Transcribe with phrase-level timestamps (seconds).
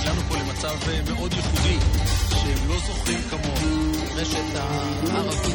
[0.00, 1.78] נקלענו פה למצב אה, מאוד ייחודי,
[2.30, 3.92] שהם לא זוכרים כמוהו.
[4.16, 5.54] רשת הערבית.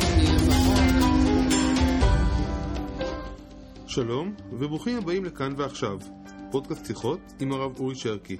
[3.87, 5.99] שלום, וברוכים הבאים לכאן ועכשיו,
[6.51, 8.37] פודקאסט שיחות עם הרב אורי שרקי.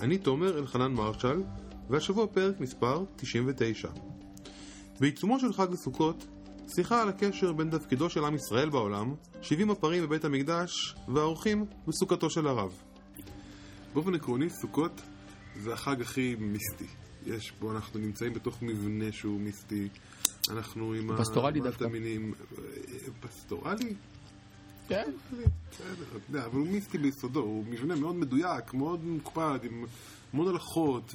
[0.00, 1.42] אני תומר אלחנן מרשל,
[1.90, 3.88] והשבוע פרק מספר 99.
[5.00, 6.26] בעיצומו של חג הסוכות,
[6.74, 12.30] שיחה על הקשר בין תפקידו של עם ישראל בעולם, 70 הפרים בבית המקדש, והאורחים בסוכתו
[12.30, 12.72] של הרב.
[13.94, 15.00] באופן עקרוני, סוכות
[15.60, 16.86] זה החג הכי מיסטי.
[17.26, 19.88] יש בו, אנחנו נמצאים בתוך מבנה שהוא מיסטי.
[20.50, 21.84] אנחנו עם פסטורלי דווקא.
[21.84, 22.34] המינים...
[23.20, 23.94] פסטורלי?
[24.88, 25.10] כן.
[25.70, 29.84] בסדר, אתה יודע, אבל הוא מיסטי ביסודו, הוא מבנה מאוד מדויק, מאוד מוקפד, עם
[30.32, 31.14] המון הלכות,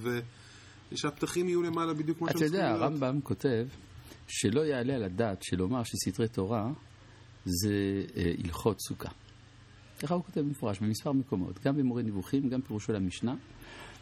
[0.91, 3.01] ושהפתחים יהיו למעלה בדיוק כמו אתה שהם יודע, צריכים להיות.
[3.03, 3.67] הרמב"ם כותב
[4.27, 6.71] שלא יעלה על הדעת שלומר שסתרי תורה
[7.45, 7.73] זה
[8.17, 9.09] אה, הלכות סוכה.
[9.99, 13.35] ככה הוא כותב במפורש במספר מקומות, גם במורה נבוכים, גם פירושו למשנה.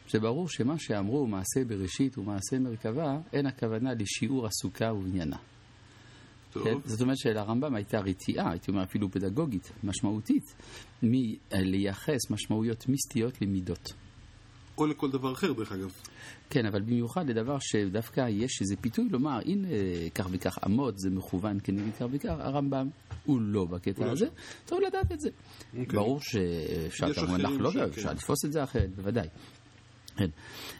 [0.09, 5.37] זה ברור שמה שאמרו מעשה בראשית ומעשה מרכבה, אין הכוונה לשיעור הסוכה ובניינה.
[6.53, 6.63] טוב.
[6.63, 6.75] כן?
[6.85, 10.55] זאת אומרת שלרמב"ם הייתה רתיעה, הייתי אומר אפילו פדגוגית, משמעותית,
[11.03, 13.93] מלייחס משמעויות מיסטיות למידות.
[14.77, 15.93] או לכל דבר אחר, דרך אגב.
[16.49, 19.67] כן, אבל במיוחד לדבר שדווקא יש איזה פיתוי לומר, הנה,
[20.15, 22.89] כך וכך אמות, זה מכוון כנגד כך וכך, הרמב"ם
[23.25, 24.27] הוא לא בקטע לא הזה.
[24.65, 25.29] טוב לדעת את זה.
[25.69, 25.85] אוקיי.
[25.85, 27.83] ברור שאפשר עליו, שכן.
[27.83, 29.27] אפשר לתפוס את זה אחרת, בוודאי.
[30.19, 30.29] כן.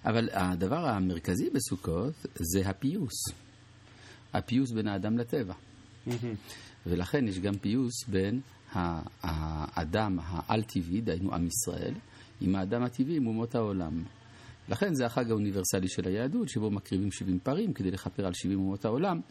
[0.06, 3.23] אבל הדבר המרכזי בסוכות זה הפיוס.
[4.34, 5.54] הפיוס בין האדם לטבע.
[6.88, 8.42] ולכן יש גם פיוס בין
[8.73, 11.94] האדם העל-טבעי, דהיינו עם ישראל,
[12.42, 14.04] עם האדם הטבעי, עם אומות העולם.
[14.70, 18.86] לכן זה החג האוניברסלי של היהדות, שבו מקריבים 70 פרים כדי לכפר על 70 אומות
[18.86, 19.22] העולם.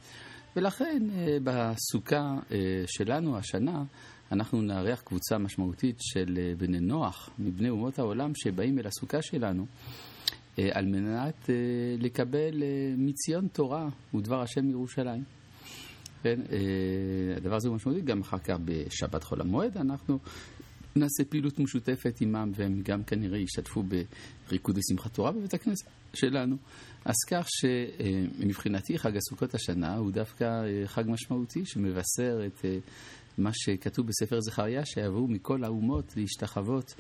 [0.57, 3.85] ולכן אה, בסוכה אה, שלנו השנה,
[4.33, 9.67] אנחנו נארח קבוצה משמעותית של אה, בני נוח, מבני אומות העולם, שבאים אל הסוכה שלנו.
[10.59, 11.55] אה, על מנת אה,
[11.99, 12.63] לקבל
[12.97, 15.25] מציון תורה ודבר השם מירושלים.
[16.23, 16.41] כן,
[17.37, 20.19] הדבר הזה הוא משמעותי, גם אחר כך בשבת חול המועד אנחנו
[20.97, 23.83] נעשה פעילות משותפת עמם והם גם כנראה ישתתפו
[24.49, 26.57] בריקוד לשמחת תורה בבית הכנסת שלנו.
[27.05, 30.47] אז כך שמבחינתי חג הסוכות השנה הוא דווקא
[30.87, 32.65] חג משמעותי שמבשר את
[33.39, 36.95] מה שכתוב בספר זכריה שיבואו מכל האומות להשתחוות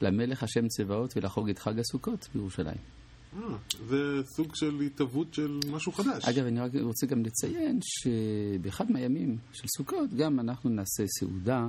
[0.00, 2.97] למלך השם צבאות ולחוג את חג הסוכות בירושלים.
[3.36, 3.42] אה,
[3.88, 3.96] זה
[4.36, 6.24] סוג של התהוות של משהו חדש.
[6.24, 11.68] אגב, אני רק רוצה גם לציין שבאחד מהימים של סוכות גם אנחנו נעשה סעודה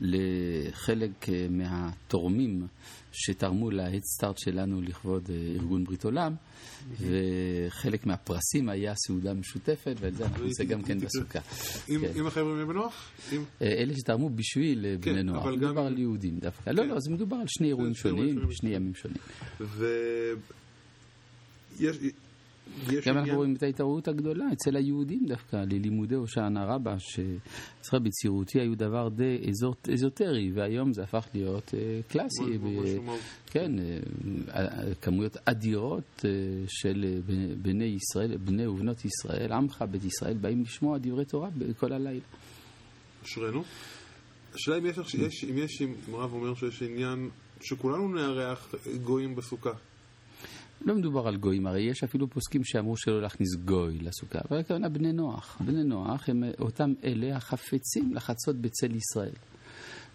[0.00, 2.66] לחלק אה, מהתורמים
[3.12, 6.34] שתרמו להדסטארט שלנו לכבוד אה, ארגון ברית עולם,
[7.00, 11.38] וחלק מהפרסים היה סעודה משותפת, ואת זה אנחנו נעשה גם כן בסוכה.
[11.88, 12.26] עם כן.
[12.26, 13.10] החבר'ה מבני נוח?
[13.62, 16.70] אלה שתרמו בשביל כן, בני אבל גם- מדובר על יהודים דווקא.
[16.70, 16.88] לא, כן.
[16.88, 18.38] לא, זה מדובר על שני אירועים שונים.
[18.52, 19.18] שני ימים שונים.
[21.80, 21.96] יש...
[22.90, 28.60] יש גם אנחנו רואים את ההתעוררות הגדולה אצל היהודים דווקא ללימודי הושענא רבה, שאצלך בצירותי
[28.60, 29.38] היו דבר די
[29.92, 32.42] אזוטרי, והיום זה הפך להיות אה, קלאסי.
[33.46, 33.98] כן, אה,
[34.54, 36.24] אה, כמויות אדירות
[36.68, 37.20] של
[37.62, 41.48] בני- ישראל, בני ובנות ישראל, עמך בית ישראל, באים לשמוע דברי תורה
[41.78, 42.20] כל הלילה.
[43.24, 43.62] אשרינו.
[44.54, 44.78] השאלה
[45.50, 47.28] אם יש, אם הרב אומר שיש עניין
[47.60, 49.70] שכולנו נארח גויים בסוכה.
[50.84, 54.88] לא מדובר על גויים, הרי יש אפילו פוסקים שאמרו שלא להכניס גוי לסוכה, אבל הכוונה
[54.88, 55.58] בני נוח.
[55.60, 59.32] בני נוח הם אה, אותם אלה החפצים לחצות בצל ישראל.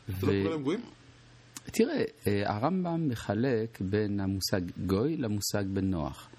[0.05, 0.81] אתה לא קורא להם גויים?
[1.65, 6.29] תראה, אה, הרמב"ם מחלק בין המושג גוי למושג בן נוח.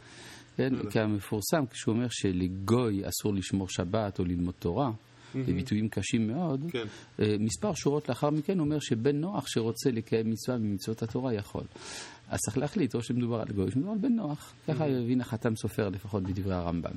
[0.57, 0.91] כן.
[0.91, 4.91] כי המפורסם, כשהוא אומר שלגוי אסור לשמור שבת או ללמוד תורה,
[5.35, 6.85] בביטויים קשים מאוד, כן.
[7.21, 11.65] אה, מספר שורות לאחר מכן הוא אומר שבן נוח שרוצה לקיים מצווה ממצוות התורה יכול.
[12.31, 14.53] אז צריך להחליט, או שמדובר על גוי, או שמדובר על בן נוח.
[14.69, 16.93] ככה הבין החתם סופר לפחות בדברי הרמב"ם.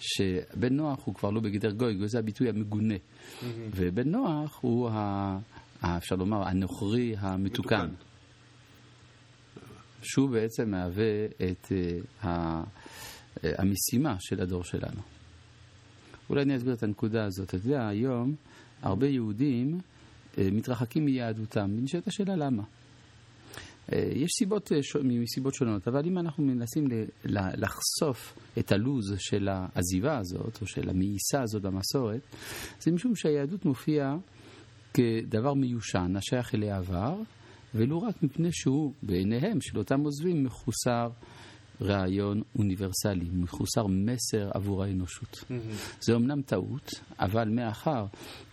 [0.00, 2.94] שבן נוח הוא כבר לא בגדר גוי, גוי זה הביטוי המגונה.
[3.74, 5.38] ובן נוח הוא, ה...
[5.82, 7.86] אפשר לומר, הנוכרי המתוקן.
[7.86, 7.94] מתוקן.
[10.02, 11.98] שהוא בעצם מהווה את אה,
[12.30, 12.64] ה-
[13.44, 15.00] אה, המשימה של הדור שלנו.
[16.30, 17.48] אולי אני אסביר את הנקודה הזאת.
[17.48, 18.34] אתה יודע, היום
[18.82, 19.80] הרבה יהודים
[20.38, 22.62] אה, מתרחקים מיהדותם, ונשאלת השאלה למה.
[23.92, 26.84] אה, יש סיבות, אה, מסיבות שונות, אבל אם אנחנו מנסים
[27.24, 32.20] לחשוף את הלוז של העזיבה הזאת, או של המאיסה הזאת במסורת,
[32.80, 34.16] זה משום שהיהדות מופיעה
[34.94, 37.16] כדבר מיושן, השייך אל העבר,
[37.74, 41.08] ולו רק מפני שהוא, בעיניהם של אותם עוזבים, מחוסר
[41.80, 45.44] רעיון אוניברסלי, מחוסר מסר עבור האנושות.
[46.00, 48.06] זה אומנם טעות, אבל מאחר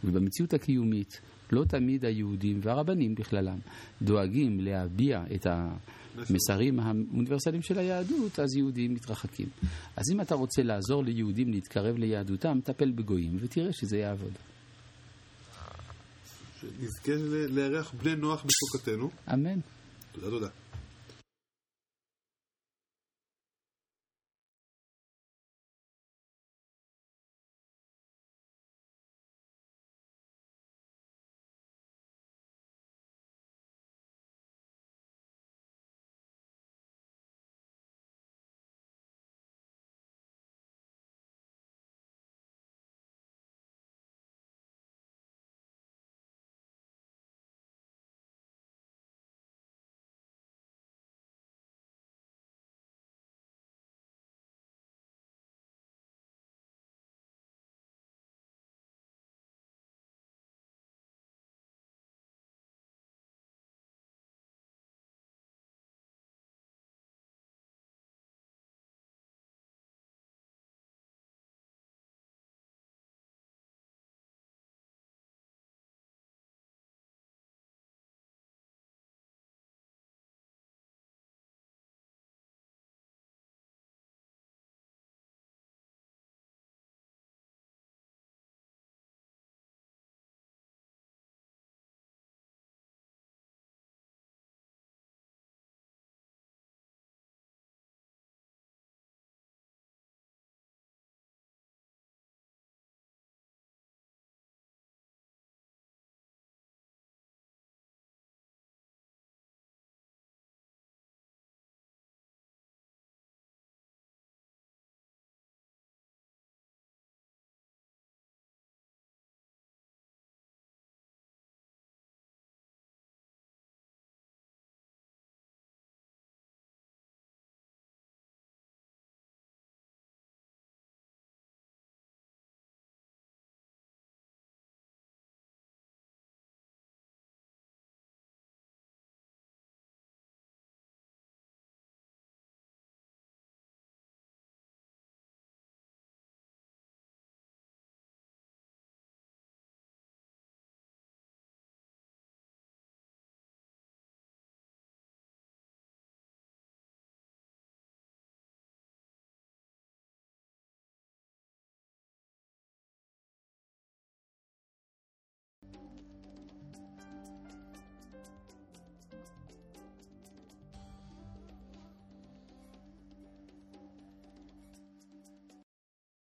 [0.04, 1.22] ובמציאות הקיומית
[1.52, 3.60] לא תמיד היהודים והרבנים בכללם
[4.02, 9.48] דואגים להביע את המסרים האוניברסליים של היהדות, אז יהודים מתרחקים.
[9.96, 14.34] אז אם אתה רוצה לעזור ליהודים להתקרב ליהדותם, טפל בגויים ותראה שזה יעבוד.
[16.62, 17.12] שנזכה
[17.50, 19.10] לארח בני נוח בסוכתנו.
[19.34, 19.60] אמן.
[20.12, 20.48] תודה תודה.